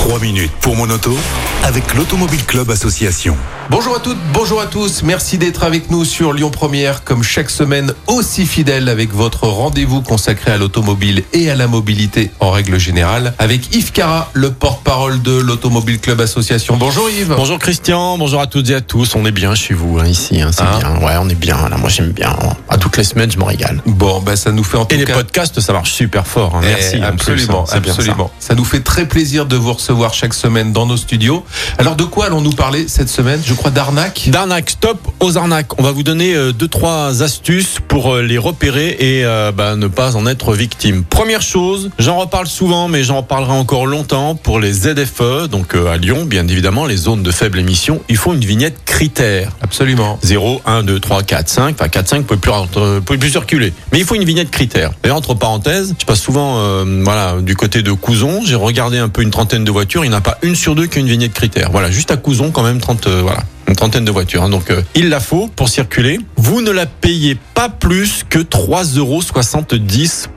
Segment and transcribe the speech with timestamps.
[0.00, 1.14] 3 minutes pour mon auto
[1.62, 3.36] avec l'Automobile Club Association.
[3.68, 5.02] Bonjour à toutes, bonjour à tous.
[5.02, 10.00] Merci d'être avec nous sur Lyon Première, comme chaque semaine, aussi fidèle avec votre rendez-vous
[10.00, 15.20] consacré à l'automobile et à la mobilité en règle générale, avec Yves Cara, le porte-parole
[15.22, 16.78] de l'Automobile Club Association.
[16.78, 17.34] Bonjour Yves.
[17.36, 19.14] Bonjour Christian, bonjour à toutes et à tous.
[19.14, 20.78] On est bien chez vous hein, ici, hein, c'est Ah.
[20.80, 21.06] bien.
[21.06, 21.68] Ouais, on est bien.
[21.68, 22.34] Là, moi j'aime bien.
[22.70, 23.82] À toutes les semaines, je m'en régale.
[23.86, 25.14] Bon, ben ça nous fait en tout Et les cas.
[25.14, 26.56] podcasts, ça marche super fort.
[26.56, 26.62] hein.
[26.64, 26.96] Eh, Merci.
[26.96, 28.00] plus, absolument, hein, bien ça.
[28.00, 28.30] absolument.
[28.40, 28.54] Ça.
[28.56, 31.44] nous fait très plaisir de vous recevoir chaque semaine dans nos studios.
[31.78, 34.28] Alors de quoi allons-nous parler cette semaine Je crois d'arnaque?
[34.28, 35.78] D'arnaque, stop aux arnaques.
[35.78, 39.76] On va vous donner euh, deux trois astuces pour euh, les repérer et euh, bah,
[39.76, 41.04] ne pas en être victime.
[41.04, 45.92] Première chose, j'en reparle souvent, mais j'en reparlerai encore longtemps pour les ZFE, donc euh,
[45.92, 48.00] à Lyon, bien évidemment, les zones de faible émission.
[48.08, 49.52] Il faut une vignette critère.
[49.60, 50.18] Absolument.
[50.22, 51.74] 0, 1, 2, 3, 4, 5.
[51.74, 53.72] Enfin, 4, 5, vous pouvez plus, pouvez plus circuler.
[53.92, 54.92] Mais il faut une vignette critère.
[55.04, 58.42] Et entre parenthèses, je passe souvent, voilà, du côté de Couzon.
[58.44, 59.79] J'ai regardé un peu une trentaine de voitures.
[59.82, 61.70] Il n'y en a pas une sur deux qui a une vignette critère.
[61.70, 63.40] Voilà, juste à Couzon, quand même, 30, euh, voilà.
[63.68, 64.42] Une trentaine de voitures.
[64.42, 64.48] hein.
[64.48, 66.18] Donc, euh, il la faut pour circuler.
[66.36, 69.22] Vous ne la payez pas plus que 3,70 euros,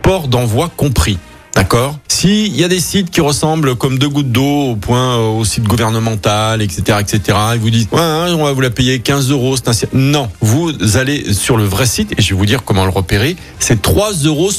[0.02, 1.18] port d'envoi compris.
[1.56, 5.28] D'accord S'il y a des sites qui ressemblent comme deux gouttes d'eau au point euh,
[5.40, 9.00] au site gouvernemental, etc., etc., et vous dites, ouais, hein, on va vous la payer
[9.00, 9.90] 15 euros, c'est un site.
[9.94, 13.36] Non, vous allez sur le vrai site, et je vais vous dire comment le repérer,
[13.60, 14.50] c'est 3,70 euros,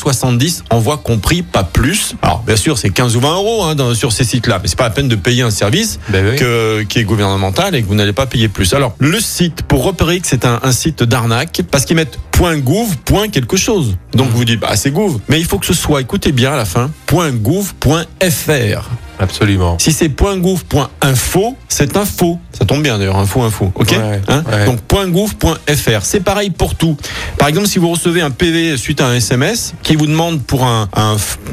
[0.71, 2.15] envoi compris, pas plus.
[2.23, 4.79] Alors, bien sûr, c'est 15 ou 20 euros hein, dans- sur ces sites-là, mais c'est
[4.79, 6.37] pas la peine de payer un service Ben oui.
[6.37, 8.73] que, qui est gouvernemental et que vous n'allez pas payer plus.
[8.73, 12.57] Alors, le site, pour repérer que c'est un, un site d'arnaque, parce qu'ils mettent point
[12.59, 13.97] .gouv, point quelque chose.
[14.15, 15.19] Donc vous dites, bah c'est gouv.
[15.29, 18.91] Mais il faut que ce soit, écoutez bien à la fin, point .gouv.fr.
[19.21, 19.77] Absolument.
[19.79, 22.39] Si c'est .gouv.info, c'est info.
[22.57, 23.71] Ça tombe bien d'ailleurs, info, info.
[23.77, 24.65] Ok Ouais, Hein ouais.
[24.67, 24.81] Donc
[25.13, 26.03] .gouv.fr.
[26.03, 26.97] C'est pareil pour tout.
[27.39, 30.65] Par exemple, si vous recevez un PV suite à un SMS qui vous demande pour
[30.65, 30.89] un,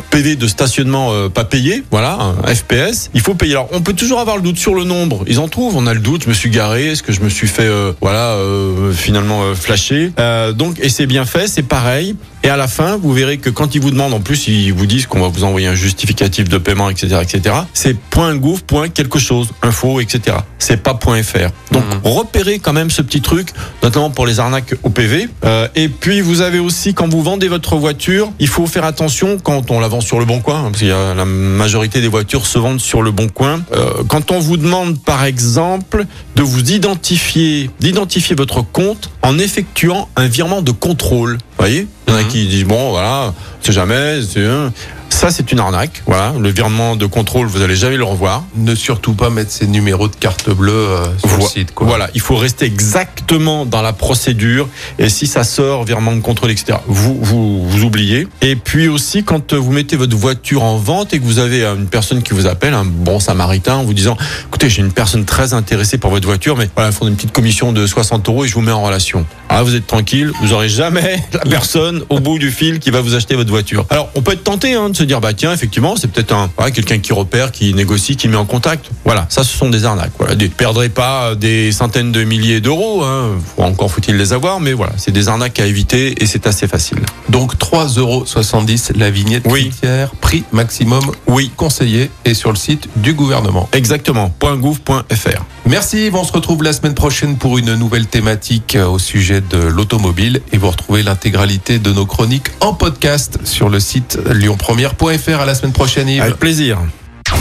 [0.10, 3.54] PV de stationnement euh, pas payé, voilà, un FPS, il faut payer.
[3.54, 5.24] Alors, on peut toujours avoir le doute sur le nombre.
[5.28, 5.76] Ils en trouvent.
[5.78, 6.24] On a le doute.
[6.24, 6.88] Je me suis garé.
[6.88, 10.90] Est-ce que je me suis fait, euh, voilà, euh, finalement euh, flasher Euh, Donc, et
[10.90, 11.48] c'est bien fait.
[11.48, 12.16] C'est pareil.
[12.44, 14.88] Et à la fin, vous verrez que quand ils vous demandent, en plus, ils vous
[14.88, 17.56] disent qu'on va vous envoyer un justificatif de paiement, etc., etc.
[17.74, 18.62] C'est .gouv.
[18.94, 20.38] quelque chose, info, etc.
[20.58, 21.50] C'est pas .fr.
[21.72, 22.00] Donc, Mhm.
[22.04, 23.50] repérez quand même ce petit truc,
[23.84, 25.28] notamment pour les arnaques au PV.
[25.44, 29.38] Euh, et puis, vous avez aussi, quand vous vendez votre voiture, il faut faire attention
[29.42, 32.48] quand on la vend sur le bon coin, hein, parce a la majorité des voitures
[32.48, 33.62] se vendent sur le bon coin.
[33.74, 40.10] Euh, quand on vous demande, par exemple, de vous identifier, d'identifier votre compte en effectuant
[40.16, 41.38] un virement de contrôle.
[41.62, 42.28] Vous voyez Il y en a Mhm.
[42.28, 44.74] qui disent bon, voilà, c'est jamais, c'est un.
[45.10, 46.02] Ça, c'est une arnaque.
[46.08, 48.44] Voilà, le virement de contrôle, vous allez jamais le revoir.
[48.56, 51.74] Ne surtout pas mettre ces numéros de carte bleue euh, sur le Vo- site.
[51.76, 51.86] Quoi.
[51.86, 54.68] Voilà, il faut rester exactement dans la procédure.
[54.98, 58.26] Et si ça sort, virement de contrôle, etc., vous, vous, vous oubliez.
[58.42, 61.88] Et puis aussi, quand vous mettez votre voiture en vente et que vous avez une
[61.88, 64.18] personne qui vous appelle, un bon samaritain, en vous disant,
[64.48, 67.34] écoutez, j'ai une personne très intéressée pour votre voiture, mais voilà, il faut une petite
[67.34, 69.26] commission de 60 euros et je vous mets en relation.
[69.50, 73.02] Ah, vous êtes tranquille, vous aurez jamais la personne au bout du fil qui va
[73.02, 73.86] vous acheter votre voiture.
[73.90, 76.50] Alors, on peut être tenté hein, de se dire, bah tiens, effectivement, c'est peut-être un
[76.72, 78.90] quelqu'un qui repère, qui négocie, qui met en contact.
[79.04, 80.14] Voilà, ça, ce sont des arnaques.
[80.18, 83.04] Voilà, ne perdrez pas des centaines de milliers d'euros.
[83.04, 83.32] Hein.
[83.58, 87.00] Encore faut-il les avoir, mais voilà, c'est des arnaques à éviter et c'est assez facile.
[87.32, 88.26] Donc 3,70 euros
[88.96, 89.70] la vignette Oui.
[89.70, 93.70] critère, prix maximum Oui, conseillé et sur le site du gouvernement.
[93.72, 94.34] exactement.
[94.42, 95.44] .gouv.fr.
[95.66, 99.40] Merci Yves, on se retrouve la semaine prochaine pour une nouvelle thématique euh, au sujet
[99.40, 105.40] de l'automobile et vous retrouvez l'intégralité de nos chroniques en podcast sur le site lyonpremière.fr.
[105.40, 106.22] À la semaine prochaine Yves.
[106.22, 106.80] Avec plaisir.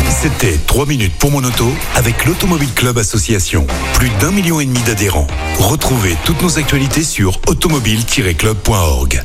[0.09, 3.67] C'était 3 minutes pour mon auto avec l'Automobile Club Association.
[3.95, 5.27] Plus d'un million et demi d'adhérents.
[5.59, 9.25] Retrouvez toutes nos actualités sur automobile-club.org.